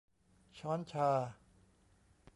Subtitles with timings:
[0.57, 1.09] ช้อนชา